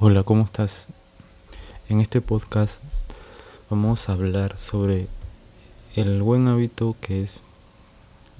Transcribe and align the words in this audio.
Hola, 0.00 0.24
¿cómo 0.24 0.42
estás? 0.42 0.88
En 1.88 2.00
este 2.00 2.20
podcast 2.20 2.80
vamos 3.70 4.08
a 4.08 4.14
hablar 4.14 4.58
sobre 4.58 5.06
el 5.94 6.20
buen 6.20 6.48
hábito 6.48 6.96
que 7.00 7.22
es 7.22 7.42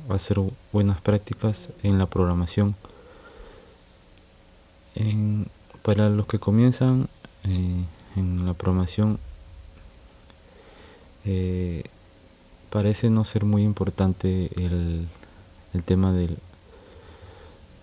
hacer 0.09 0.41
buenas 0.73 1.01
prácticas 1.01 1.69
en 1.85 1.99
la 1.99 2.07
programación. 2.07 2.75
para 5.83 6.09
los 6.09 6.27
que 6.27 6.41
comienzan 6.41 7.09
eh, 7.45 7.85
en 8.17 8.47
la 8.47 8.55
programación, 8.55 9.21
eh, 11.25 11.85
parece 12.69 13.11
no 13.11 13.25
ser 13.25 13.45
muy 13.45 13.63
importante 13.63 14.51
el, 14.57 15.07
el 15.73 15.85
tema 15.85 16.13
del, 16.13 16.37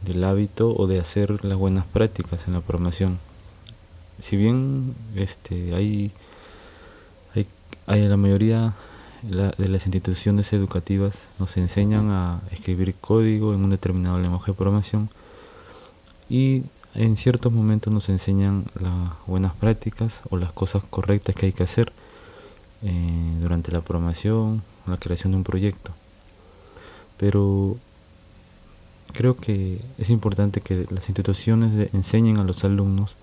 del 0.01 0.23
hábito 0.25 0.75
o 0.75 0.87
de 0.87 0.99
hacer 0.99 1.45
las 1.45 1.57
buenas 1.57 1.85
prácticas 1.85 2.45
en 2.47 2.53
la 2.53 2.59
programación 2.59 3.30
si 4.21 4.37
bien 4.37 4.95
este, 5.15 5.73
hay, 5.73 6.11
hay, 7.35 7.47
hay 7.87 8.07
la 8.07 8.17
mayoría 8.17 8.73
de 9.23 9.67
las 9.67 9.85
instituciones 9.85 10.51
educativas 10.51 11.25
nos 11.37 11.55
enseñan 11.57 12.09
a 12.09 12.41
escribir 12.51 12.95
código 12.99 13.53
en 13.53 13.63
un 13.63 13.69
determinado 13.69 14.19
lenguaje 14.19 14.51
de 14.51 14.55
programación 14.55 15.09
y 16.27 16.63
en 16.95 17.17
ciertos 17.17 17.51
momentos 17.51 17.93
nos 17.93 18.09
enseñan 18.09 18.65
las 18.79 19.11
buenas 19.27 19.53
prácticas 19.53 20.21
o 20.29 20.37
las 20.37 20.51
cosas 20.51 20.83
correctas 20.83 21.35
que 21.35 21.47
hay 21.47 21.53
que 21.53 21.63
hacer 21.63 21.93
eh, 22.83 23.37
durante 23.41 23.71
la 23.71 23.81
programación, 23.81 24.63
la 24.87 24.97
creación 24.97 25.31
de 25.31 25.37
un 25.37 25.43
proyecto. 25.43 25.91
Pero 27.17 27.77
creo 29.13 29.35
que 29.35 29.79
es 29.97 30.09
importante 30.09 30.61
que 30.61 30.87
las 30.89 31.07
instituciones 31.07 31.93
enseñen 31.93 32.39
a 32.39 32.43
los 32.43 32.63
alumnos 32.63 33.15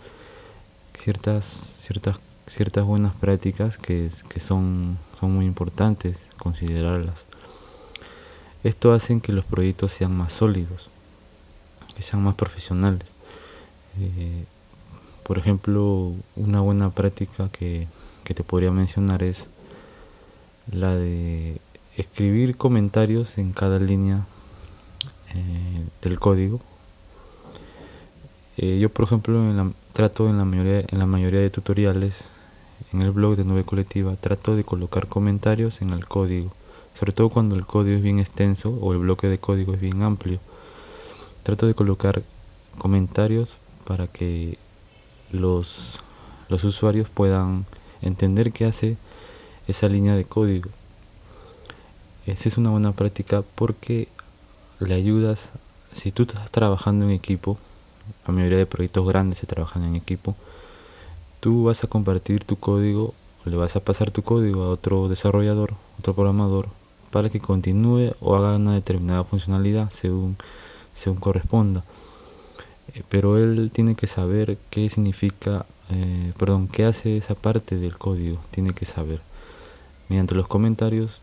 ciertas, 1.01 1.45
ciertas, 1.79 2.19
ciertas 2.46 2.85
buenas 2.85 3.15
prácticas 3.15 3.79
que, 3.79 4.10
son, 4.41 4.99
son 5.18 5.35
muy 5.35 5.46
importantes 5.46 6.18
considerarlas. 6.38 7.24
Esto 8.65 8.93
hace 8.93 9.21
que 9.21 9.32
los 9.32 9.45
proyectos 9.45 9.93
sean 9.93 10.16
más 10.16 10.32
sólidos, 10.32 10.90
que 11.95 12.02
sean 12.02 12.23
más 12.23 12.35
profesionales. 12.35 13.09
Eh, 14.01 14.45
por 15.23 15.38
ejemplo, 15.38 16.13
una 16.37 16.60
buena 16.60 16.90
práctica 16.90 17.49
que, 17.51 17.87
te 18.24 18.45
podría 18.45 18.71
mencionar 18.71 19.23
es 19.23 19.46
la 20.71 20.95
de 20.95 21.62
escribir 21.96 22.59
comentarios 22.59 23.38
en 23.38 23.55
cada 23.55 23.79
línea 23.79 24.27
eh, 25.35 25.87
del 26.02 26.21
código 26.21 26.60
eh, 28.60 28.80
yo, 28.80 28.90
por 28.90 29.05
ejemplo, 29.05 29.38
en 29.51 29.74
trato 29.99 30.29
en 30.29 30.38
la, 30.38 30.45
mayoría, 30.45 30.85
en 30.87 31.01
la 31.01 31.07
mayoría 31.07 31.41
de 31.41 31.51
tutoriales, 31.51 32.29
en 32.93 33.02
el 33.02 33.10
blog 33.10 33.35
de 33.35 33.43
Nube 33.43 33.65
Colectiva, 33.65 34.15
trato 34.15 34.55
de 34.55 34.63
colocar 34.63 35.09
comentarios 35.09 35.82
en 35.82 35.90
el 35.90 36.07
código, 36.07 36.52
sobre 36.96 37.10
todo 37.10 37.30
cuando 37.30 37.57
el 37.57 37.66
código 37.66 37.96
es 37.96 38.02
bien 38.05 38.21
extenso 38.21 38.71
o 38.80 38.93
el 38.93 39.01
bloque 39.01 39.27
de 39.27 39.38
código 39.38 39.74
es 39.74 39.80
bien 39.80 40.05
amplio. 40.05 40.38
Trato 41.43 41.66
de 41.66 41.74
colocar 41.74 42.23
comentarios 42.79 43.57
para 43.88 44.07
que 44.07 44.57
los, 45.32 45.99
los 46.49 46.62
usuarios 46.62 47.09
puedan 47.09 47.66
entender 48.01 48.52
qué 48.52 48.66
hace 48.66 48.96
esa 49.66 49.88
línea 49.88 50.15
de 50.15 50.24
código. 50.24 50.71
Esa 52.24 52.49
es 52.49 52.57
una 52.57 52.71
buena 52.71 52.93
práctica 52.93 53.43
porque 53.57 54.07
le 54.79 54.95
ayudas, 54.95 55.49
si 55.90 56.12
tú 56.12 56.23
estás 56.23 56.52
trabajando 56.52 57.05
en 57.07 57.10
equipo, 57.10 57.59
la 58.26 58.34
mayoría 58.34 58.59
de 58.59 58.66
proyectos 58.66 59.06
grandes 59.06 59.38
se 59.38 59.46
trabajan 59.46 59.84
en 59.84 59.96
equipo, 59.96 60.37
tú 61.40 61.64
vas 61.64 61.84
a 61.84 61.87
compartir 61.87 62.45
tu 62.45 62.56
código, 62.56 63.15
le 63.45 63.56
vas 63.56 63.76
a 63.76 63.80
pasar 63.80 64.10
tu 64.10 64.22
código 64.22 64.65
a 64.65 64.70
otro 64.70 65.09
desarrollador, 65.09 65.75
otro 65.98 66.15
programador, 66.15 66.69
para 67.10 67.31
que 67.31 67.41
continúe 67.41 68.12
o 68.21 68.37
haga 68.37 68.56
una 68.56 68.75
determinada 68.75 69.25
funcionalidad 69.25 69.91
según, 69.91 70.37
según 70.94 71.19
corresponda. 71.19 71.84
Eh, 72.94 73.03
pero 73.09 73.38
él 73.38 73.71
tiene 73.72 73.94
que 73.94 74.06
saber 74.06 74.59
qué 74.71 74.88
significa, 74.91 75.66
eh, 75.91 76.33
perdón, 76.38 76.69
qué 76.69 76.84
hace 76.84 77.16
esa 77.16 77.34
parte 77.34 77.77
del 77.77 77.97
código, 77.99 78.38
tiene 78.50 78.72
que 78.72 78.87
saber. 78.87 79.21
Mediante 80.09 80.34
los 80.34 80.49
comentarios 80.49 81.21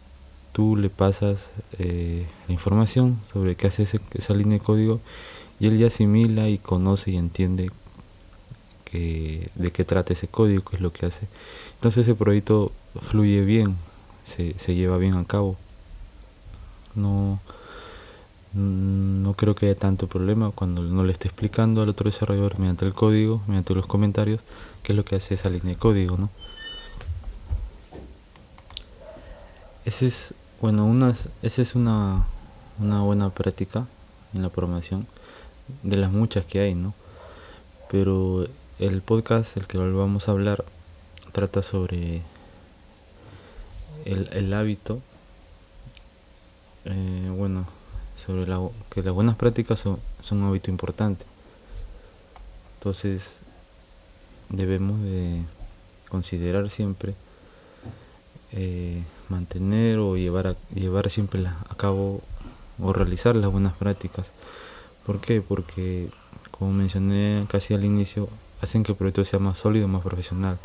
tú 0.55 0.77
le 0.77 0.89
pasas 0.89 1.49
eh, 1.79 2.25
la 2.47 2.53
información 2.53 3.19
sobre 3.33 3.55
qué 3.55 3.67
hace 3.67 3.85
esa 4.13 4.33
línea 4.33 4.57
de 4.57 4.63
código 4.63 5.01
y 5.59 5.67
él 5.67 5.77
ya 5.77 5.87
asimila 5.87 6.49
y 6.49 6.57
conoce 6.57 7.11
y 7.11 7.17
entiende 7.17 7.71
que, 8.83 9.49
de 9.55 9.71
qué 9.71 9.85
trata 9.85 10.13
ese 10.13 10.27
código, 10.27 10.63
qué 10.63 10.77
es 10.77 10.81
lo 10.81 10.91
que 10.91 11.05
hace. 11.05 11.27
Entonces 11.75 12.03
ese 12.03 12.15
proyecto 12.15 12.71
fluye 13.01 13.41
bien, 13.41 13.75
se, 14.23 14.57
se 14.59 14.75
lleva 14.75 14.97
bien 14.97 15.15
a 15.15 15.25
cabo. 15.25 15.57
No, 16.95 17.39
no 18.53 19.33
creo 19.33 19.55
que 19.55 19.67
haya 19.67 19.75
tanto 19.77 20.07
problema 20.07 20.51
cuando 20.51 20.81
no 20.81 21.03
le 21.03 21.11
esté 21.11 21.27
explicando 21.27 21.81
al 21.81 21.89
otro 21.89 22.09
desarrollador 22.09 22.57
mediante 22.57 22.85
el 22.85 22.93
código, 22.93 23.41
mediante 23.47 23.75
los 23.75 23.85
comentarios, 23.85 24.39
qué 24.83 24.93
es 24.93 24.95
lo 24.95 25.03
que 25.03 25.15
hace 25.15 25.33
esa 25.33 25.49
línea 25.49 25.73
de 25.73 25.79
código, 25.79 26.17
¿no? 26.17 26.29
Ese 29.83 30.07
es, 30.07 30.33
bueno, 30.61 30.85
una, 30.85 31.13
esa 31.43 31.61
es 31.61 31.75
una, 31.75 32.25
una 32.79 33.01
buena 33.01 33.29
práctica 33.29 33.87
en 34.33 34.41
la 34.41 34.49
programación 34.49 35.05
de 35.83 35.97
las 35.97 36.11
muchas 36.11 36.45
que 36.45 36.59
hay, 36.59 36.75
¿no? 36.75 36.93
Pero 37.89 38.47
el 38.79 39.01
podcast, 39.01 39.57
el 39.57 39.67
que 39.67 39.77
vamos 39.77 40.27
a 40.27 40.31
hablar, 40.31 40.65
trata 41.31 41.61
sobre 41.61 42.21
el, 44.05 44.53
hábito, 44.53 45.01
eh, 46.85 47.31
bueno, 47.35 47.65
sobre 48.25 48.47
la, 48.47 48.59
que 48.89 49.03
las 49.03 49.13
buenas 49.13 49.35
prácticas 49.35 49.79
son, 49.79 49.99
un 50.31 50.43
hábito 50.43 50.71
importante. 50.71 51.25
Entonces, 52.79 53.23
debemos 54.49 55.01
de 55.01 55.43
considerar 56.09 56.69
siempre 56.69 57.15
eh, 58.51 59.03
mantener 59.29 59.99
o 59.99 60.17
llevar 60.17 60.47
a, 60.47 60.55
llevar 60.73 61.09
siempre 61.09 61.45
a 61.47 61.75
cabo 61.75 62.21
o 62.79 62.93
realizar 62.93 63.35
las 63.35 63.51
buenas 63.51 63.77
prácticas 63.77 64.31
¿Por 65.05 65.19
qué? 65.19 65.41
Porque, 65.41 66.09
como 66.51 66.73
mencioné 66.73 67.45
casi 67.47 67.73
al 67.73 67.85
inicio, 67.85 68.27
hacen 68.61 68.83
que 68.83 68.93
el 68.93 68.97
proyecto 68.97 69.23
sea 69.23 69.39
más 69.39 69.59
sólido, 69.59 69.87
más 69.87 70.01
profesional. 70.01 70.57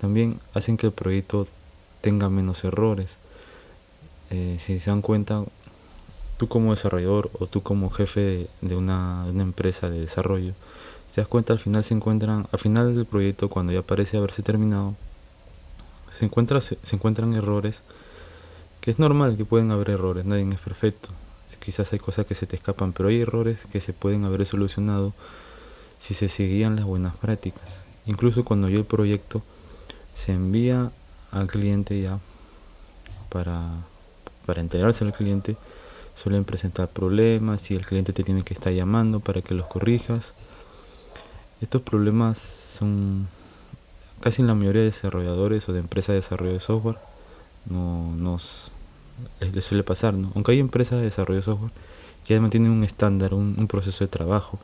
También 0.00 0.40
hacen 0.54 0.76
que 0.76 0.86
el 0.86 0.92
proyecto 0.92 1.46
tenga 2.00 2.30
menos 2.30 2.64
errores. 2.64 3.10
Eh, 4.30 4.58
si 4.64 4.80
se 4.80 4.90
dan 4.90 5.02
cuenta, 5.02 5.44
tú 6.38 6.48
como 6.48 6.74
desarrollador 6.74 7.30
o 7.38 7.46
tú 7.46 7.62
como 7.62 7.90
jefe 7.90 8.48
de, 8.62 8.76
una, 8.76 9.26
empresa 9.28 9.90
de 9.90 10.00
desarrollo, 10.00 10.54
te 11.14 11.20
das 11.20 11.28
cuenta 11.28 11.52
al 11.52 11.58
final 11.58 11.84
se 11.84 11.92
encuentran, 11.92 12.46
al 12.50 12.58
final 12.58 12.94
del 12.94 13.04
proyecto, 13.04 13.50
cuando 13.50 13.74
ya 13.74 13.82
parece 13.82 14.16
haberse 14.16 14.42
terminado, 14.42 14.94
se, 16.10 16.24
encuentra, 16.24 16.62
se 16.62 16.76
encuentran 16.90 17.34
errores, 17.34 17.82
que 18.80 18.90
es 18.90 18.98
normal 18.98 19.36
que 19.36 19.44
pueden 19.44 19.70
haber 19.70 19.90
errores, 19.90 20.24
nadie 20.24 20.48
es 20.48 20.60
perfecto 20.60 21.10
quizás 21.64 21.92
hay 21.92 21.98
cosas 21.98 22.26
que 22.26 22.34
se 22.34 22.46
te 22.46 22.56
escapan, 22.56 22.92
pero 22.92 23.08
hay 23.08 23.20
errores 23.20 23.58
que 23.70 23.80
se 23.80 23.92
pueden 23.92 24.24
haber 24.24 24.44
solucionado 24.46 25.12
si 26.00 26.14
se 26.14 26.28
seguían 26.28 26.76
las 26.76 26.84
buenas 26.84 27.14
prácticas. 27.16 27.76
Incluso 28.06 28.44
cuando 28.44 28.68
yo 28.68 28.78
el 28.78 28.84
proyecto 28.84 29.42
se 30.14 30.32
envía 30.32 30.90
al 31.30 31.46
cliente 31.46 32.00
ya 32.00 32.18
para, 33.28 33.68
para 34.44 34.60
entregarse 34.60 35.04
al 35.04 35.12
cliente, 35.12 35.56
suelen 36.14 36.44
presentar 36.44 36.88
problemas 36.88 37.70
y 37.70 37.74
el 37.74 37.86
cliente 37.86 38.12
te 38.12 38.24
tiene 38.24 38.42
que 38.42 38.54
estar 38.54 38.72
llamando 38.72 39.20
para 39.20 39.42
que 39.42 39.54
los 39.54 39.66
corrijas. 39.66 40.32
Estos 41.60 41.82
problemas 41.82 42.38
son 42.38 43.28
casi 44.20 44.42
en 44.42 44.48
la 44.48 44.54
mayoría 44.54 44.82
de 44.82 44.90
desarrolladores 44.90 45.68
o 45.68 45.72
de 45.72 45.80
empresas 45.80 46.08
de 46.08 46.20
desarrollo 46.20 46.52
de 46.52 46.60
software 46.60 46.98
no 47.66 48.12
nos 48.16 48.70
les 49.40 49.64
suele 49.64 49.82
pasar, 49.82 50.14
¿no? 50.14 50.32
Aunque 50.34 50.52
hay 50.52 50.60
empresas 50.60 50.98
de 50.98 51.04
desarrollo 51.06 51.40
de 51.40 51.44
software 51.44 51.72
que 52.24 52.34
además 52.34 52.50
tienen 52.50 52.70
un 52.70 52.84
estándar, 52.84 53.34
un, 53.34 53.66
proceso 53.66 54.04
de 54.04 54.08
trabajo 54.08 54.58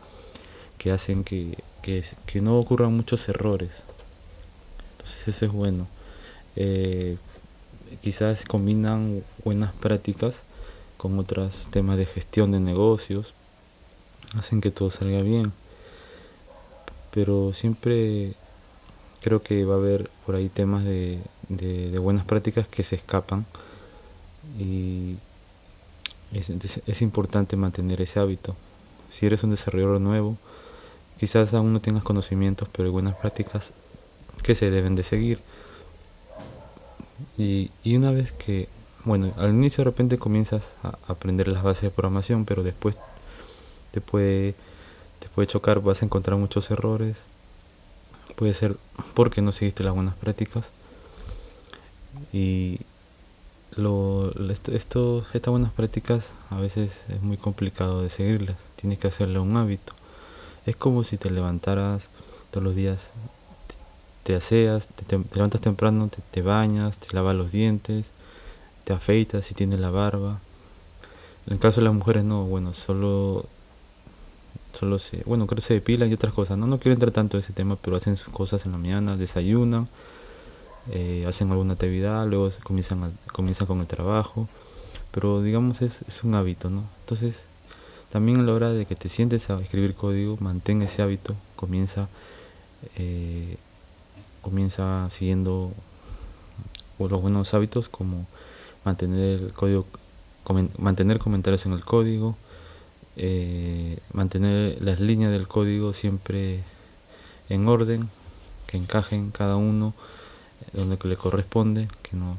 que 0.78 0.92
hacen 0.92 1.24
que, 1.24 1.56
no 2.40 2.58
ocurran 2.58 2.94
muchos 2.94 3.28
errores. 3.28 3.70
Entonces 4.92 5.28
eso 5.28 5.46
es 5.46 5.52
bueno. 5.52 5.88
Eh, 6.56 7.16
quizás 8.02 8.44
combinan 8.44 9.22
buenas 9.44 9.72
prácticas 9.72 10.36
con 10.96 11.18
otros 11.18 11.68
temas 11.70 11.96
de 11.96 12.06
gestión 12.06 12.52
de 12.52 12.60
negocios, 12.60 13.34
hacen 14.36 14.60
que 14.60 14.70
todo 14.70 14.90
salga 14.90 15.22
bien. 15.22 15.52
Pero 17.12 17.52
siempre 17.54 18.34
creo 19.20 19.42
que 19.42 19.64
va 19.64 19.74
a 19.74 19.78
haber 19.78 20.10
por 20.26 20.36
ahí 20.36 20.48
temas 20.48 20.84
de 20.84 21.98
buenas 22.00 22.24
prácticas 22.24 22.68
que 22.68 22.84
se 22.84 22.96
escapan 22.96 23.46
y 24.58 25.16
es, 26.32 27.02
importante 27.02 27.56
mantener 27.56 28.00
ese 28.02 28.20
hábito. 28.20 28.56
Si 29.12 29.24
eres 29.26 29.42
un 29.44 29.50
desarrollador 29.50 30.00
nuevo, 30.00 30.36
quizás 31.18 31.54
aún 31.54 31.72
no 31.72 31.80
tengas 31.80 32.02
conocimientos, 32.02 32.68
pero 32.70 32.86
hay 32.86 32.92
buenas 32.92 33.16
prácticas 33.16 33.72
que 34.42 34.54
se 34.54 34.70
deben 34.70 34.94
de 34.94 35.04
seguir. 35.04 35.40
Y, 37.36 37.70
y 37.82 37.96
una 37.96 38.10
vez 38.10 38.32
que, 38.32 38.68
bueno, 39.04 39.32
al 39.36 39.50
inicio 39.50 39.82
de 39.84 39.90
repente 39.90 40.18
comienzas 40.18 40.72
a 40.82 40.98
aprender 41.06 41.48
las 41.48 41.62
bases 41.62 41.84
de 41.84 41.90
programación, 41.90 42.44
pero 42.44 42.62
después 42.62 42.96
te 43.92 44.00
puede, 44.00 44.54
te 45.20 45.28
puede 45.28 45.48
chocar, 45.48 45.80
vas 45.80 46.02
a 46.02 46.04
encontrar 46.04 46.36
muchos 46.36 46.70
errores. 46.70 47.16
Puede 48.36 48.54
ser 48.54 48.76
porque 49.14 49.40
no 49.40 49.52
seguiste 49.52 49.82
las 49.82 49.94
buenas 49.94 50.14
prácticas. 50.16 50.66
Y 52.32 52.80
lo, 53.78 54.32
esto, 54.72 55.24
estas 55.32 55.50
buenas 55.50 55.72
prácticas 55.72 56.24
a 56.50 56.56
veces 56.56 56.92
es 57.08 57.22
muy 57.22 57.36
complicado 57.36 58.02
de 58.02 58.10
seguirlas. 58.10 58.56
Tienes 58.76 58.98
que 58.98 59.08
hacerle 59.08 59.38
un 59.38 59.56
hábito. 59.56 59.92
Es 60.66 60.76
como 60.76 61.04
si 61.04 61.16
te 61.16 61.30
levantaras 61.30 62.08
todos 62.50 62.64
los 62.64 62.74
días, 62.74 63.10
te, 64.24 64.34
aseas, 64.34 64.88
te, 64.88 65.18
levantas 65.34 65.60
temprano, 65.60 66.10
te, 66.30 66.42
bañas, 66.42 66.98
te 66.98 67.14
lavas 67.14 67.34
los 67.36 67.52
dientes, 67.52 68.06
te 68.84 68.92
afeitas 68.92 69.46
si 69.46 69.54
tienes 69.54 69.80
la 69.80 69.90
barba. 69.90 70.40
En 71.46 71.54
el 71.54 71.58
caso 71.58 71.80
de 71.80 71.86
las 71.86 71.94
mujeres 71.94 72.24
no, 72.24 72.44
bueno, 72.44 72.74
solo 72.74 73.46
solo 74.78 74.98
se, 74.98 75.22
bueno, 75.24 75.46
creo 75.46 75.56
que 75.56 75.66
se 75.66 75.74
depilan 75.74 76.10
y 76.10 76.14
otras 76.14 76.32
cosas. 76.32 76.58
No, 76.58 76.66
no 76.66 76.78
quiero 76.78 76.94
entrar 76.94 77.10
tanto 77.10 77.36
en 77.36 77.42
ese 77.42 77.52
tema, 77.52 77.76
pero 77.76 77.96
hacen 77.96 78.16
sus 78.16 78.32
cosas 78.32 78.64
en 78.66 78.72
la 78.72 78.78
mañana, 78.78 79.16
desayunan, 79.16 79.88
eh, 80.90 81.24
hacen 81.28 81.50
alguna 81.50 81.74
actividad, 81.74 82.26
luego 82.26 82.50
comienzan, 82.62 83.16
comienzan 83.32 83.66
con 83.66 83.80
el 83.80 83.86
trabajo. 83.86 84.48
Pero 85.10 85.42
digamos 85.42 85.80
es, 85.82 86.02
es 86.06 86.22
un 86.22 86.34
hábito, 86.34 86.70
¿no? 86.70 86.84
Entonces, 87.00 87.36
también 88.10 88.40
a 88.40 88.42
la 88.42 88.52
hora 88.52 88.72
de 88.72 88.86
que 88.86 88.94
te 88.94 89.08
sientes 89.08 89.50
a 89.50 89.60
escribir 89.60 89.94
código, 89.94 90.36
mantén 90.40 90.82
ese 90.82 91.02
hábito, 91.02 91.34
comienza, 91.56 92.08
eh, 92.96 93.56
comienza 94.42 95.08
siguiendo 95.10 95.72
los 96.98 97.22
buenos 97.22 97.54
hábitos 97.54 97.88
como 97.88 98.26
mantener 98.84 99.40
el 99.40 99.52
código, 99.52 99.86
mantener 100.78 101.18
comentarios 101.18 101.66
en 101.66 101.72
el 101.72 101.84
código, 101.84 102.36
eh, 103.16 103.98
mantener 104.12 104.80
las 104.80 105.00
líneas 105.00 105.30
del 105.30 105.46
código 105.46 105.92
siempre 105.92 106.60
en 107.48 107.68
orden, 107.68 108.08
que 108.66 108.78
encajen 108.78 109.30
cada 109.30 109.56
uno 109.56 109.94
donde 110.72 110.98
le 111.02 111.16
corresponde, 111.16 111.88
que 112.02 112.16
no, 112.16 112.38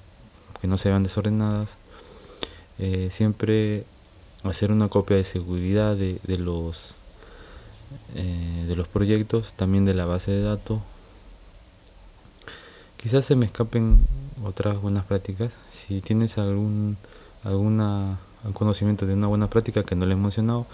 que 0.62 0.68
no 0.68 0.78
se 0.78 0.90
vean 0.90 1.04
desordenadas. 1.04 1.70
Eh, 2.78 3.10
siempre 3.12 3.86
hacer 4.44 4.72
una 4.72 4.88
copia 4.88 5.18
de 5.18 5.24
seguridad 5.24 5.96
de, 5.96 6.20
los 6.38 6.94
eh, 8.16 8.66
de 8.68 8.76
los 8.76 8.88
proyectos, 8.88 9.54
también 9.54 9.86
de 9.86 9.94
la 9.94 10.06
base 10.06 10.32
de 10.32 10.44
datos. 10.44 10.80
Quizás 12.98 13.26
se 13.26 13.36
me 13.36 13.46
escapen 13.46 14.06
otras 14.44 14.82
buenas 14.82 15.06
prácticas. 15.06 15.52
Si 15.72 16.02
tienes 16.02 16.38
algún 16.38 16.98
alguna 17.44 18.20
un 18.44 18.54
conocimiento 18.54 19.06
de 19.06 19.14
una 19.14 19.28
buena 19.28 19.50
práctica 19.50 19.84
que 19.84 19.96
no 19.96 20.06
le 20.06 20.14
he 20.14 20.18
mencionado, 20.18 20.66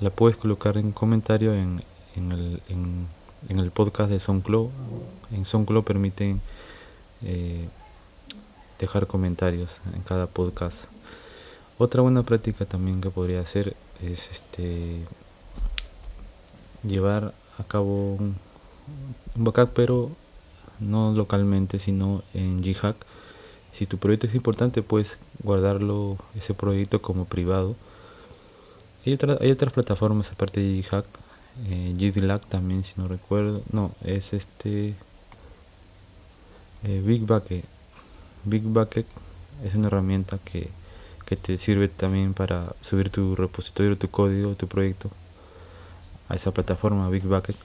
la 0.00 0.10
puedes 0.10 0.36
colocar 0.36 0.76
en 0.76 0.92
comentario 0.92 1.54
en, 1.54 1.82
en, 2.16 2.32
el, 2.32 2.62
en, 2.68 3.06
en 3.48 3.58
el 3.58 3.70
podcast 3.70 4.10
de 4.10 4.20
SoundCloud. 4.20 4.68
En 5.32 5.46
SoundCloud 5.46 5.84
permiten 5.84 6.40
eh, 7.24 7.68
dejar 8.78 9.06
comentarios 9.06 9.70
en 9.94 10.02
cada 10.02 10.26
podcast. 10.26 10.84
Otra 11.78 12.02
buena 12.02 12.22
práctica 12.22 12.64
también 12.64 13.00
que 13.00 13.10
podría 13.10 13.40
hacer 13.40 13.76
es 14.02 14.30
este 14.30 14.98
llevar 16.82 17.32
a 17.58 17.64
cabo 17.64 18.14
un, 18.14 18.36
un 19.36 19.44
backup 19.44 19.70
pero 19.74 20.10
no 20.80 21.12
localmente 21.12 21.78
sino 21.78 22.22
en 22.34 22.60
Ghack 22.60 22.96
si 23.72 23.86
tu 23.86 23.98
proyecto 23.98 24.26
es 24.26 24.34
importante, 24.34 24.82
puedes 24.82 25.16
guardarlo, 25.42 26.18
ese 26.36 26.54
proyecto 26.54 27.00
como 27.00 27.24
privado. 27.24 27.74
Hay, 29.06 29.18
hay 29.40 29.50
otras 29.50 29.72
plataformas 29.72 30.30
aparte 30.30 30.60
de 30.60 30.82
Ghack, 30.82 31.06
eh, 31.68 32.40
también, 32.48 32.84
si 32.84 32.92
no 32.96 33.08
recuerdo. 33.08 33.62
No, 33.72 33.92
es 34.04 34.34
este 34.34 34.94
eh, 36.84 37.02
Big 37.04 37.22
Bucket. 37.22 37.64
Big 38.44 38.62
Bucket 38.62 39.06
es 39.64 39.74
una 39.74 39.86
herramienta 39.86 40.38
que, 40.44 40.68
que 41.26 41.36
te 41.36 41.58
sirve 41.58 41.88
también 41.88 42.34
para 42.34 42.74
subir 42.80 43.10
tu 43.10 43.36
repositorio, 43.36 43.96
tu 43.96 44.10
código, 44.10 44.54
tu 44.54 44.66
proyecto 44.66 45.10
a 46.28 46.34
esa 46.34 46.52
plataforma 46.52 47.08
Big 47.08 47.24
Bucket. 47.24 47.56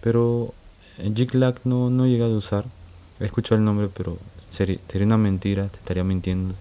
Pero 0.00 0.54
Jiglag 0.96 1.60
no, 1.64 1.90
no 1.90 2.04
he 2.04 2.10
llegado 2.10 2.34
a 2.34 2.38
usar. 2.38 2.64
He 3.20 3.24
escuchado 3.24 3.56
el 3.56 3.64
nombre, 3.64 3.88
pero 3.92 4.18
sería, 4.50 4.78
una 4.94 5.16
mentira, 5.16 5.68
te 5.68 5.78
estaría 5.78 6.04
mintiendo. 6.04 6.54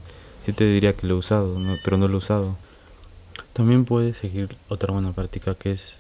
Yo 0.48 0.54
te 0.54 0.66
diría 0.66 0.94
que 0.94 1.08
lo 1.08 1.16
he 1.16 1.18
usado, 1.18 1.58
pero 1.84 1.98
no 1.98 2.08
lo 2.08 2.16
he 2.16 2.18
usado. 2.18 2.56
También 3.54 3.86
puedes 3.86 4.18
seguir 4.18 4.56
otra 4.68 4.92
buena 4.92 5.12
práctica 5.14 5.56
que 5.56 5.72
es, 5.72 6.00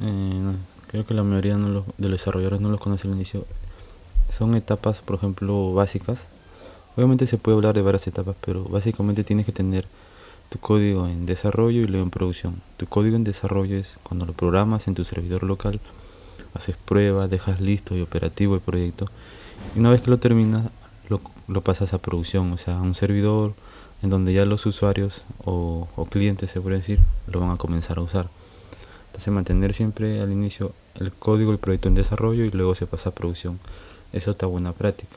eh, 0.00 0.52
creo 0.88 1.04
que 1.04 1.14
la 1.14 1.22
mayoría 1.22 1.56
de 1.56 1.68
los 1.68 1.84
desarrolladores 1.96 2.60
no 2.60 2.70
los 2.70 2.80
conoce 2.80 3.08
al 3.08 3.14
inicio. 3.14 3.44
Son 4.30 4.54
etapas, 4.54 4.98
por 5.00 5.16
ejemplo, 5.16 5.72
básicas. 5.74 6.28
Obviamente 6.96 7.26
se 7.26 7.38
puede 7.38 7.56
hablar 7.56 7.74
de 7.74 7.82
varias 7.82 8.06
etapas, 8.06 8.36
pero 8.40 8.64
básicamente 8.64 9.24
tienes 9.24 9.46
que 9.46 9.52
tener 9.52 9.86
tu 10.48 10.58
código 10.58 11.06
en 11.06 11.26
desarrollo 11.26 11.80
y 11.82 11.86
luego 11.86 12.04
en 12.04 12.10
producción. 12.10 12.62
Tu 12.76 12.86
código 12.86 13.16
en 13.16 13.24
desarrollo 13.24 13.76
es 13.76 13.98
cuando 14.02 14.26
lo 14.26 14.32
programas 14.32 14.88
en 14.88 14.94
tu 14.94 15.04
servidor 15.04 15.42
local, 15.42 15.80
haces 16.54 16.76
pruebas, 16.76 17.28
dejas 17.28 17.60
listo 17.60 17.96
y 17.96 18.02
operativo 18.02 18.54
el 18.54 18.60
proyecto 18.60 19.06
y 19.74 19.78
una 19.78 19.90
vez 19.90 20.00
que 20.00 20.10
lo 20.10 20.18
terminas, 20.18 20.68
lo, 21.08 21.60
pasas 21.60 21.94
a 21.94 21.98
producción, 21.98 22.52
o 22.52 22.58
sea, 22.58 22.78
a 22.78 22.82
un 22.82 22.94
servidor 22.94 23.54
en 24.02 24.10
donde 24.10 24.32
ya 24.32 24.44
los 24.44 24.66
usuarios 24.66 25.22
o, 25.44 25.88
clientes, 26.10 26.50
se 26.50 26.60
puede 26.60 26.78
decir, 26.78 27.00
lo 27.26 27.40
van 27.40 27.50
a 27.50 27.56
comenzar 27.56 27.98
a 27.98 28.02
usar. 28.02 28.28
Entonces 29.06 29.32
mantener 29.32 29.74
siempre 29.74 30.20
al 30.20 30.32
inicio 30.32 30.72
el 30.94 31.12
código 31.12 31.50
del 31.50 31.58
proyecto 31.58 31.88
en 31.88 31.94
desarrollo 31.94 32.44
y 32.44 32.50
luego 32.50 32.74
se 32.74 32.86
pasa 32.86 33.10
a 33.10 33.14
producción. 33.14 33.58
Eso 34.12 34.30
está 34.30 34.46
buena 34.46 34.72
práctica. 34.72 35.16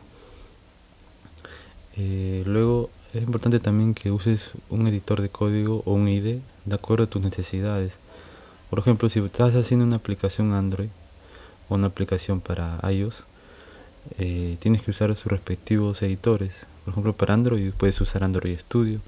Eh, 1.98 2.44
luego 2.46 2.90
es 3.14 3.24
importante 3.24 3.60
también 3.60 3.94
que 3.94 4.12
uses 4.12 4.52
un 4.70 4.88
editor 4.88 5.22
de 5.22 5.30
código 5.30 5.82
o 5.86 5.94
un 5.94 6.08
IDE 6.08 6.42
de 6.66 6.76
acuerdo 6.76 7.06
a 7.06 7.10
tus 7.10 7.22
necesidades. 7.22 7.94
Por 8.70 8.80
ejemplo, 8.80 9.10
si 9.10 9.20
estás 9.20 9.56
haciendo 9.56 9.86
una 9.86 9.98
aplicación 9.98 10.54
Android 10.54 10.90
o 11.68 11.76
una 11.76 11.88
aplicación 11.88 12.40
para 12.40 12.80
iOS, 12.90 13.24
eh, 14.18 14.58
tienes 14.60 14.82
que 14.82 14.92
usar 14.92 15.16
sus 15.16 15.32
respectivos 15.32 16.02
editores. 16.02 16.54
Por 16.86 16.92
ejemplo, 16.94 17.14
para 17.14 17.34
Android 17.34 17.72
puedes 17.78 18.00
usar 18.00 18.24
Android 18.24 18.58
Studio. 18.60 19.00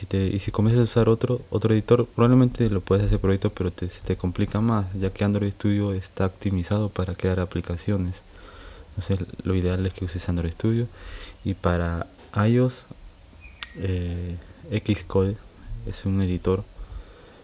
Y 0.00 0.38
si, 0.38 0.50
comienzas 0.50 0.80
a 0.80 0.84
usar 0.84 1.08
otro, 1.10 1.42
otro 1.50 1.74
editor, 1.74 2.06
probablemente 2.06 2.70
lo 2.70 2.80
puedes 2.80 3.04
hacer 3.04 3.18
proyecto, 3.18 3.50
pero 3.50 3.70
te, 3.70 3.88
te 3.88 4.16
complica 4.16 4.60
más, 4.60 4.86
ya 4.94 5.10
que 5.10 5.24
Android 5.24 5.52
Studio 5.52 5.92
está 5.92 6.26
optimizado 6.26 6.88
para 6.88 7.14
crear 7.14 7.38
aplicaciones. 7.38 8.14
Entonces, 8.96 9.26
lo 9.44 9.54
ideal 9.54 9.84
es 9.86 9.94
que 9.94 10.04
uses 10.04 10.28
Android 10.28 10.52
Studio. 10.52 10.86
Y 11.44 11.54
para 11.54 12.06
iOS, 12.34 12.86
eh, 13.76 14.36
Xcode 14.70 15.36
es 15.86 16.04
un 16.04 16.20
editor 16.22 16.64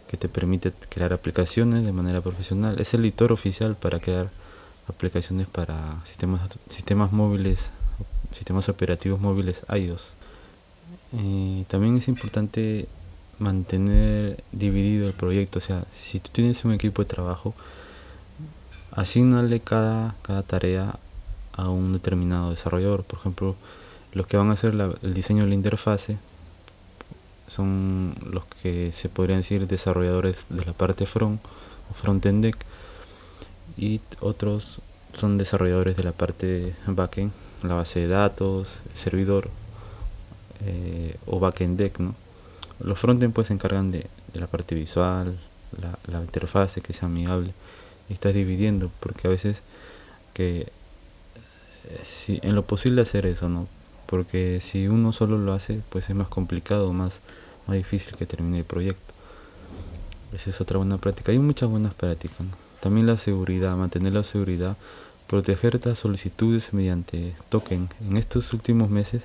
que 0.08 0.16
te 0.16 0.28
permite 0.28 0.72
crear 0.88 1.12
aplicaciones 1.12 1.84
de 1.84 1.92
manera 1.92 2.20
profesional. 2.20 2.80
Es 2.80 2.94
el 2.94 3.00
editor 3.00 3.32
oficial 3.32 3.76
para 3.76 4.00
crear 4.00 4.30
aplicaciones 4.88 5.46
para 5.46 6.00
sistemas, 6.04 6.42
sistemas 6.70 7.12
móviles, 7.12 7.70
sistemas 8.34 8.68
operativos 8.68 9.20
móviles 9.20 9.62
iOS. 9.68 10.10
Eh, 11.12 11.64
también 11.68 11.98
es 11.98 12.08
importante 12.08 12.88
mantener 13.38 14.42
dividido 14.52 15.06
el 15.06 15.12
proyecto, 15.12 15.58
o 15.58 15.62
sea, 15.62 15.84
si 16.00 16.20
tú 16.20 16.30
tienes 16.32 16.64
un 16.64 16.72
equipo 16.72 17.02
de 17.02 17.08
trabajo, 17.08 17.54
asignale 18.92 19.60
cada, 19.60 20.14
cada 20.22 20.42
tarea 20.42 20.98
a 21.56 21.68
un 21.68 21.92
determinado 21.92 22.50
desarrollador. 22.50 23.04
Por 23.04 23.18
ejemplo, 23.18 23.56
los 24.12 24.26
que 24.26 24.36
van 24.36 24.50
a 24.50 24.54
hacer 24.54 24.74
el 25.02 25.14
diseño 25.14 25.44
de 25.44 25.48
la 25.48 25.54
interfase 25.54 26.18
son 27.48 28.14
los 28.22 28.44
que 28.62 28.92
se 28.92 29.08
podrían 29.08 29.40
decir 29.40 29.66
desarrolladores 29.66 30.36
de 30.48 30.64
la 30.64 30.72
parte 30.72 31.06
front 31.06 31.40
o 31.90 31.94
front-end 31.94 32.42
deck 32.42 32.56
y 33.76 34.00
otros 34.20 34.80
son 35.18 35.38
desarrolladores 35.38 35.96
de 35.96 36.02
la 36.02 36.12
parte 36.12 36.74
backend, 36.86 37.32
la 37.62 37.74
base 37.74 38.00
de 38.00 38.08
datos, 38.08 38.78
servidor 38.94 39.48
eh, 40.64 41.16
o 41.26 41.38
backend 41.40 41.78
deck. 41.78 41.98
¿no? 41.98 42.14
Los 42.80 42.98
frontend 42.98 43.32
pues 43.32 43.48
se 43.48 43.54
encargan 43.54 43.90
de, 43.90 44.06
la 44.34 44.46
parte 44.46 44.74
visual, 44.74 45.38
la, 45.80 45.98
la, 46.06 46.20
interfase 46.20 46.80
que 46.82 46.92
sea 46.92 47.06
amigable. 47.08 47.52
Y 48.08 48.12
estás 48.12 48.34
dividiendo 48.34 48.90
porque 49.00 49.26
a 49.26 49.30
veces 49.30 49.62
que 50.34 50.70
si, 52.04 52.38
en 52.42 52.54
lo 52.54 52.64
posible 52.64 53.02
hacer 53.02 53.26
eso, 53.26 53.48
¿no? 53.48 53.68
Porque 54.06 54.60
si 54.60 54.88
uno 54.88 55.12
solo 55.12 55.38
lo 55.38 55.52
hace, 55.52 55.80
pues 55.90 56.08
es 56.08 56.14
más 56.14 56.28
complicado, 56.28 56.92
más, 56.92 57.20
más 57.66 57.76
difícil 57.76 58.16
que 58.16 58.26
termine 58.26 58.58
el 58.58 58.64
proyecto. 58.64 59.14
Esa 60.32 60.50
es 60.50 60.60
otra 60.60 60.78
buena 60.78 60.98
práctica. 60.98 61.32
Hay 61.32 61.38
muchas 61.38 61.68
buenas 61.68 61.94
prácticas. 61.94 62.46
También 62.80 63.06
la 63.06 63.18
seguridad, 63.18 63.76
mantener 63.76 64.12
la 64.12 64.24
seguridad, 64.24 64.76
proteger 65.26 65.76
estas 65.76 65.98
solicitudes 65.98 66.72
mediante 66.72 67.34
token. 67.48 67.88
En 68.08 68.16
estos 68.16 68.52
últimos 68.52 68.90
meses 68.90 69.22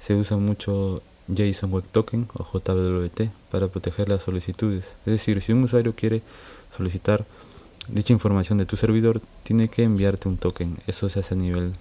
se 0.00 0.14
usa 0.14 0.36
mucho 0.36 1.02
JSON 1.28 1.72
Web 1.72 1.84
Token 1.92 2.28
o 2.34 2.44
JWT 2.44 3.30
para 3.50 3.68
proteger 3.68 4.08
las 4.08 4.22
solicitudes. 4.22 4.84
Es 5.06 5.12
decir, 5.12 5.42
si 5.42 5.52
un 5.52 5.64
usuario 5.64 5.94
quiere 5.94 6.22
solicitar 6.76 7.24
dicha 7.88 8.12
información 8.12 8.58
de 8.58 8.66
tu 8.66 8.76
servidor, 8.76 9.20
tiene 9.42 9.68
que 9.68 9.82
enviarte 9.82 10.28
un 10.28 10.36
token. 10.36 10.78
Eso 10.86 11.08
se 11.08 11.20
hace 11.20 11.34
a 11.34 11.36
nivel, 11.36 11.72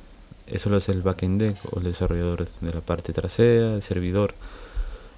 eso 0.48 0.70
lo 0.70 0.78
hace 0.78 0.92
el 0.92 1.02
backend 1.02 1.58
o 1.72 1.80
el 1.80 1.86
desarrollador 1.86 2.48
de 2.62 2.74
la 2.74 2.82
parte 2.82 3.14
trasera, 3.14 3.76
el 3.76 3.82
servidor. 3.82 4.34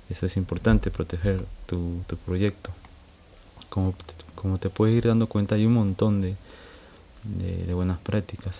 Eso 0.09 0.25
es 0.25 0.35
importante, 0.35 0.91
proteger 0.91 1.45
tu, 1.65 2.03
proyecto. 2.25 2.71
Como, 3.69 3.95
como 4.35 4.57
te 4.57 4.69
puedes 4.69 4.97
ir 4.97 5.07
dando 5.07 5.27
cuenta, 5.27 5.55
hay 5.55 5.65
un 5.65 5.73
montón 5.73 6.21
de, 6.21 6.35
de, 7.23 7.73
buenas 7.73 7.99
prácticas. 7.99 8.55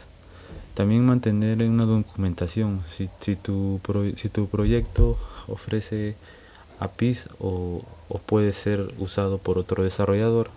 También 0.76 1.06
mantener 1.06 1.62
una 1.64 1.86
documentación. 1.86 2.82
Si, 2.96 3.10
si, 3.20 3.36
tu, 3.36 3.82
si 4.16 4.30
tu 4.30 4.48
proyecto 4.48 5.18
ofrece 5.48 6.16
APIs 6.80 7.28
o, 7.40 7.84
o 8.08 8.18
puede 8.20 8.54
ser 8.54 8.94
usado 8.98 9.38
por 9.38 9.58
otro 9.58 9.84
desarrollador, 9.84 10.50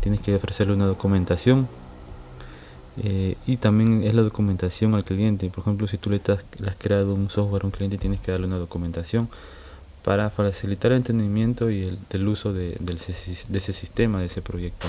tienes 0.00 0.20
que 0.20 0.34
ofrecerle 0.34 0.74
una 0.74 0.86
documentación 0.86 1.68
eh, 3.02 3.36
y 3.46 3.58
también 3.58 4.02
es 4.02 4.14
la 4.14 4.22
documentación 4.22 4.94
al 4.94 5.04
cliente 5.04 5.50
por 5.50 5.62
ejemplo 5.62 5.86
si 5.86 5.98
tú 5.98 6.10
le, 6.10 6.16
estás, 6.16 6.44
le 6.58 6.68
has 6.68 6.76
creado 6.76 7.14
un 7.14 7.30
software 7.30 7.62
a 7.62 7.66
un 7.66 7.72
cliente 7.72 7.98
tienes 7.98 8.20
que 8.20 8.32
darle 8.32 8.46
una 8.46 8.58
documentación 8.58 9.28
para 10.08 10.30
facilitar 10.30 10.92
el 10.92 10.98
entendimiento 10.98 11.70
y 11.70 11.82
el, 11.82 11.98
del 12.08 12.28
uso 12.28 12.54
de, 12.54 12.76
de, 12.80 12.94
ese 12.94 13.72
sistema, 13.74 14.20
de 14.20 14.26
ese 14.26 14.40
proyecto. 14.40 14.86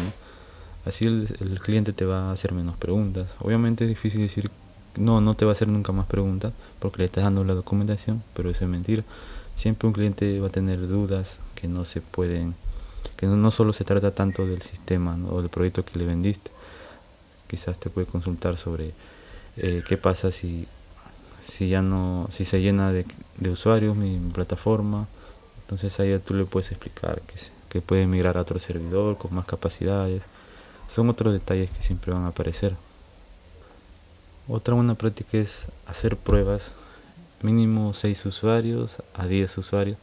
Así 0.86 1.06
el, 1.06 1.28
el, 1.42 1.60
cliente 1.60 1.92
te 1.92 2.06
va 2.06 2.30
a 2.30 2.32
hacer 2.32 2.54
menos 2.54 2.78
preguntas. 2.78 3.36
Obviamente 3.42 3.84
es 3.84 3.90
difícil 3.90 4.22
decir, 4.22 4.50
no, 4.96 5.20
no 5.20 5.34
te 5.34 5.44
va 5.44 5.52
a 5.52 5.56
hacer 5.56 5.68
nunca 5.68 5.92
más 5.92 6.06
preguntas 6.06 6.54
porque 6.80 7.00
le 7.00 7.06
estás 7.06 7.26
dando 7.26 7.44
la 7.44 7.54
documentación, 7.54 8.24
pero 8.34 8.50
eso 8.50 8.64
es 8.64 8.70
mentira. 8.70 9.04
Siempre 9.58 9.88
un 9.88 9.94
cliente 9.94 10.40
va 10.40 10.48
a 10.48 10.52
tener 10.52 10.88
dudas 10.88 11.40
que 11.54 11.68
no 11.68 11.84
se 11.84 12.00
pueden 12.00 12.56
que 13.18 13.26
no, 13.26 13.52
solo 13.52 13.74
se 13.74 13.84
trata 13.84 14.12
tanto 14.12 14.46
del 14.46 14.62
sistema 14.62 15.18
o 15.30 15.42
del 15.42 15.50
proyecto 15.50 15.84
que 15.84 16.00
le 16.00 16.06
vendiste, 16.06 16.52
quizás 17.48 17.80
te 17.80 17.90
puede 17.90 18.08
consultar 18.08 18.58
sobre 18.58 18.94
eh, 19.58 19.84
qué 19.88 19.98
pasa 19.98 20.32
si, 20.32 20.68
si 21.52 21.70
ya 21.70 21.82
no, 21.82 22.28
si 22.32 22.46
se 22.46 22.62
llena 22.62 22.92
de, 22.92 23.06
usuarios 23.50 23.96
mi, 23.96 24.18
plataforma, 24.32 25.08
entonces 25.62 26.00
ahí 26.00 26.18
tú 26.20 26.34
le 26.34 26.46
puedes 26.46 26.72
explicar 26.72 27.22
que, 27.22 27.36
que 27.70 27.82
puede 27.82 28.08
migrar 28.08 28.38
a 28.38 28.42
otro 28.42 28.60
servidor 28.60 29.18
con 29.18 29.34
más 29.34 29.48
capacidades, 29.48 30.22
son 30.90 31.10
otros 31.10 31.34
detalles 31.34 31.70
que 31.70 31.84
siempre 31.84 32.14
van 32.14 32.24
a 32.24 32.30
aparecer. 32.30 32.76
Otra 34.48 34.74
buena 34.74 34.96
práctica 34.96 35.38
es 35.38 35.68
hacer 35.86 36.18
pruebas, 36.18 36.72
mínimo 37.44 37.94
6 37.94 38.26
usuarios 38.26 38.98
a 39.14 39.28
10 39.28 39.58
usuarios 39.58 39.98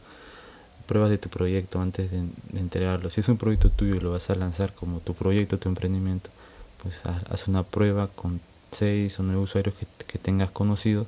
pruebas 0.87 1.09
de 1.09 1.17
tu 1.17 1.29
proyecto 1.29 1.79
antes 1.81 2.09
de, 2.09 2.23
entregarlo. 2.59 3.09
Si 3.11 3.21
es 3.21 3.29
un 3.29 3.37
proyecto 3.37 3.69
tuyo 3.69 3.95
y 3.95 3.99
lo 3.99 4.11
vas 4.11 4.29
a 4.29 4.35
lanzar 4.35 4.73
como 4.73 4.99
tu 5.01 5.13
proyecto, 5.13 5.59
tu 5.59 5.69
emprendimiento, 5.69 6.29
pues 6.81 6.95
haz 7.29 7.47
una 7.47 7.63
prueba 7.63 8.07
con 8.07 8.39
6 8.71 9.19
o 9.19 9.23
9 9.23 9.41
usuarios 9.41 9.75
que, 9.75 10.17
tengas 10.17 10.49
conocidos 10.49 11.05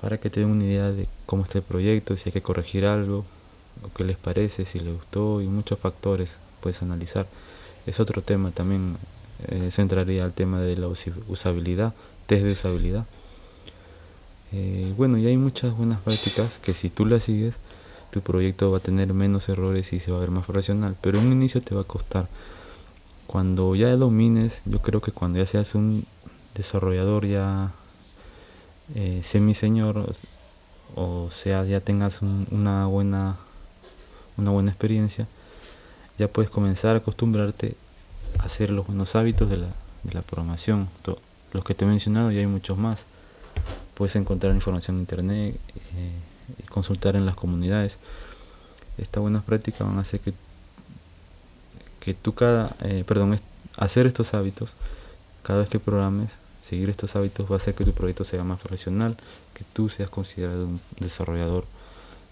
para 0.00 0.18
que 0.18 0.30
te 0.30 0.40
den 0.40 0.50
una 0.50 0.64
idea 0.64 0.92
de 0.92 1.08
cómo 1.26 1.42
está 1.42 1.58
el 1.58 1.64
proyecto, 1.64 2.16
si 2.16 2.28
hay 2.28 2.32
que 2.32 2.42
corregir 2.42 2.86
algo, 2.86 3.24
o 3.82 3.92
qué 3.94 4.04
les 4.04 4.16
parece, 4.16 4.64
si 4.64 4.78
les 4.78 4.94
gustó 4.94 5.42
y 5.42 5.48
muchos 5.48 5.78
factores 5.78 6.30
puedes 6.60 6.80
analizar. 6.80 7.26
Es 7.86 7.98
otro 7.98 8.22
tema 8.22 8.52
también, 8.52 8.96
eh, 9.48 9.66
eso 9.68 9.82
entraría 9.82 10.24
al 10.24 10.32
tema 10.32 10.60
de 10.60 10.76
la 10.76 10.88
usabilidad, 10.88 11.94
test 12.26 12.44
de 12.44 12.52
usabilidad. 12.52 13.06
Eh, 14.52 14.94
bueno, 14.96 15.18
y 15.18 15.26
hay 15.26 15.36
muchas 15.36 15.76
buenas 15.76 16.00
prácticas 16.00 16.58
que 16.60 16.74
si 16.74 16.88
tú 16.88 17.04
las 17.04 17.24
sigues, 17.24 17.54
tu 18.10 18.20
proyecto 18.20 18.70
va 18.70 18.78
a 18.78 18.80
tener 18.80 19.12
menos 19.14 19.48
errores 19.48 19.92
y 19.92 20.00
se 20.00 20.10
va 20.10 20.18
a 20.18 20.20
ver 20.20 20.30
más 20.30 20.44
profesional, 20.44 20.96
pero 21.00 21.18
en 21.18 21.26
un 21.26 21.32
inicio 21.32 21.60
te 21.60 21.74
va 21.74 21.82
a 21.82 21.84
costar. 21.84 22.28
Cuando 23.26 23.74
ya 23.74 23.94
domines, 23.96 24.62
yo 24.64 24.80
creo 24.80 25.00
que 25.00 25.12
cuando 25.12 25.38
ya 25.38 25.46
seas 25.46 25.74
un 25.74 26.04
desarrollador 26.54 27.26
ya 27.26 27.72
eh, 28.94 29.20
semi 29.22 29.54
señor 29.54 30.12
o 30.96 31.28
sea 31.30 31.64
ya 31.64 31.80
tengas 31.80 32.20
una 32.22 32.86
buena 32.86 33.36
una 34.38 34.50
buena 34.50 34.70
experiencia, 34.70 35.26
ya 36.18 36.28
puedes 36.28 36.50
comenzar 36.50 36.94
a 36.94 36.98
acostumbrarte 36.98 37.74
a 38.38 38.44
hacer 38.44 38.70
los 38.70 38.86
buenos 38.86 39.14
hábitos 39.16 39.50
de 39.50 39.58
la, 39.58 39.68
de 40.04 40.14
la 40.14 40.22
programación. 40.22 40.88
los 41.52 41.64
que 41.64 41.74
te 41.74 41.84
he 41.84 41.88
mencionado 41.88 42.30
y 42.30 42.38
hay 42.38 42.46
muchos 42.46 42.78
más. 42.78 43.00
Puedes 43.94 44.14
encontrar 44.16 44.54
información 44.54 44.96
en 44.96 45.00
internet. 45.00 45.60
Eh, 45.96 46.12
y 46.58 46.62
consultar 46.64 47.16
en 47.16 47.26
las 47.26 47.36
comunidades. 47.36 47.98
Estas 48.96 49.20
buenas 49.20 49.44
prácticas 49.44 49.86
van 49.86 49.98
a 49.98 50.02
hacer 50.02 50.20
que, 50.20 50.32
que 52.00 52.14
tú 52.14 52.34
cada, 52.34 52.76
eh, 52.80 53.04
perdón, 53.06 53.40
hacer 53.76 54.06
estos 54.06 54.34
hábitos, 54.34 54.74
cada 55.42 55.60
vez 55.60 55.68
que 55.68 55.78
programes, 55.78 56.30
seguir 56.68 56.90
estos 56.90 57.16
hábitos 57.16 57.50
va 57.50 57.54
a 57.54 57.58
hacer 57.58 57.74
que 57.74 57.84
tu 57.84 57.92
proyecto 57.92 58.24
sea 58.24 58.44
más 58.44 58.60
profesional, 58.60 59.16
que 59.54 59.64
tú 59.72 59.88
seas 59.88 60.10
considerado 60.10 60.66
un 60.66 60.80
desarrollador 60.98 61.64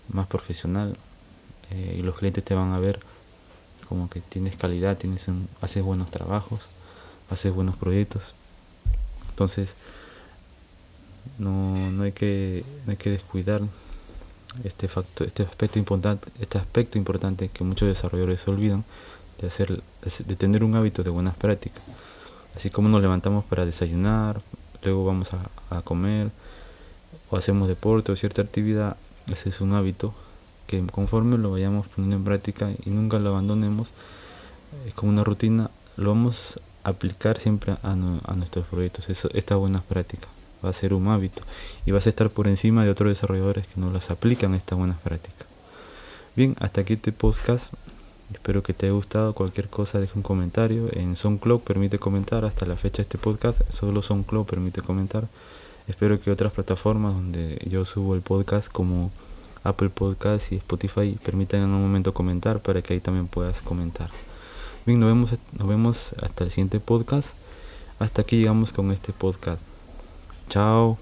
más 0.09 0.27
profesional 0.27 0.97
eh, 1.71 1.97
y 1.99 2.03
los 2.03 2.17
clientes 2.17 2.45
te 2.45 2.55
van 2.55 2.73
a 2.73 2.79
ver 2.79 3.01
como 3.89 4.11
que 4.11 4.21
tienes 4.21 4.57
calidad, 4.57 4.97
tienes 4.97 5.27
haces 5.61 5.83
buenos 5.83 6.11
trabajos, 6.11 6.61
haces 7.31 7.53
buenos 7.53 7.77
proyectos. 7.77 8.23
Entonces, 9.31 9.75
no, 11.39 11.91
no, 11.93 12.03
hay, 12.03 12.13
que, 12.13 12.65
no 12.85 12.93
hay 12.93 12.97
que 12.97 13.11
descuidar 13.11 13.63
este 14.65 14.89
factor, 14.89 15.27
este 15.27 15.43
aspecto 15.43 15.79
importante, 15.79 16.31
este 16.41 16.59
aspecto 16.59 16.99
importante 16.99 17.49
que 17.49 17.65
muchos 17.65 17.89
desarrolladores 17.89 18.47
olvidan 18.49 18.85
de 19.41 19.49
hacer, 19.49 19.83
de 20.03 20.37
tener 20.37 20.65
un 20.65 20.75
hábito 20.75 21.03
de 21.03 21.11
buenas 21.11 21.37
prácticas. 21.37 21.83
Así 22.55 22.71
como 22.71 22.89
nos 22.89 23.03
levantamos 23.03 23.45
para 23.45 23.67
desayunar, 23.67 24.41
luego 24.83 25.05
vamos 25.05 25.29
a, 25.71 25.83
comer, 25.83 26.31
o 27.31 27.37
hacemos 27.37 27.69
deporte 27.69 28.13
o 28.13 28.17
cierta 28.17 28.43
actividad, 28.43 28.97
ese 29.27 29.51
es 29.51 29.61
un 29.61 29.75
hábito 29.75 30.15
que 30.67 30.85
conforme 30.87 31.37
lo 31.39 31.51
vayamos 31.51 31.89
poniendo 31.89 32.17
en 32.17 32.25
práctica 32.25 32.71
y 32.85 32.91
nunca 32.91 33.19
lo 33.19 33.31
abandonemos, 33.31 33.91
es 34.87 34.95
como 34.95 35.13
una 35.13 35.25
rutina, 35.25 35.71
lo 35.97 36.11
vamos 36.11 36.59
a 36.83 36.91
aplicar 36.91 37.41
siempre 37.41 37.77
a, 37.83 37.95
nuestros 37.95 38.67
proyectos, 38.67 39.09
estas 39.09 39.59
buenas 39.59 39.83
prácticas 39.83 40.36
va 40.67 40.71
a 40.71 40.75
ser 40.75 40.93
un 40.93 41.09
hábito 41.09 41.43
y 41.87 41.93
vas 41.93 42.07
a 42.07 42.11
estar 42.11 42.29
por 42.31 42.49
encima 42.49 42.85
de 42.85 42.91
otros 42.91 43.09
desarrolladores 43.09 43.67
que 43.67 43.81
no 43.81 43.91
las 43.91 44.11
aplican 44.11 44.55
estas 44.55 44.77
buenas 44.79 44.99
prácticas. 44.99 45.47
Bien, 46.37 46.55
hasta 46.61 46.83
aquí 46.83 46.95
este 46.95 47.13
podcast. 47.13 47.73
Espero 48.33 48.63
que 48.63 48.75
te 48.75 48.87
haya 48.87 48.95
gustado. 48.95 49.33
Cualquier 49.33 49.69
cosa 49.69 50.01
deja 50.01 50.13
un 50.17 50.23
comentario. 50.23 50.89
En 50.93 51.17
SoundCloud 51.17 51.61
permite 51.61 51.99
comentar. 51.99 52.45
Hasta 52.45 52.67
la 52.67 52.77
fecha 52.77 52.99
de 52.99 53.03
este 53.03 53.19
podcast 53.19 53.63
solo 53.71 54.03
SoundCloud 54.03 54.45
permite 54.45 54.83
comentar. 54.83 55.29
Espero 55.89 56.21
que 56.21 56.31
otras 56.31 56.53
plataformas 56.53 57.15
donde 57.15 57.65
yo 57.71 57.85
subo 57.87 58.15
el 58.15 58.21
podcast 58.21 58.69
como 58.71 59.13
Apple 59.63 59.91
Podcast 59.91 60.53
y 60.53 60.57
Spotify 60.57 61.17
permitan 61.25 61.63
en 61.63 61.71
un 61.71 61.81
momento 61.81 62.13
comentar 62.13 62.61
para 62.61 62.83
que 62.83 62.95
ahí 62.95 63.01
también 63.01 63.29
puedas 63.29 63.63
comentar. 63.63 64.11
Bien, 64.85 65.01
nos 65.01 65.09
vemos, 65.09 65.31
nos 65.53 65.69
vemos 65.69 66.13
hasta 66.23 66.45
el 66.45 66.51
siguiente 66.51 66.81
podcast. 66.81 67.31
Hasta 67.99 68.23
aquí 68.23 68.37
llegamos 68.39 68.73
con 68.73 68.91
este 68.91 69.13
podcast. 69.13 69.63
Ciao. 70.49 70.99